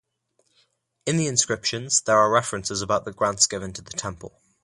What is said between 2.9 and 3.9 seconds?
the grants given to